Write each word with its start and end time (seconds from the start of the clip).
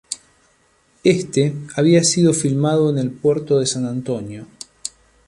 Éste 1.03 1.53
había 1.75 2.03
sido 2.03 2.33
filmado 2.33 2.89
en 2.89 2.97
el 2.97 3.11
Puerto 3.11 3.59
de 3.59 3.67
San 3.67 3.85
Antonio. 3.85 4.47